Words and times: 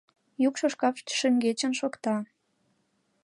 —Йӱкшӧ 0.43 0.67
шкаф 0.73 0.95
шеҥгечын 1.19 1.71
шокта. 1.79 2.15